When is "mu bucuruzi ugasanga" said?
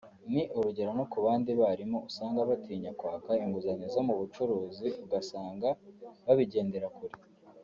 4.07-5.69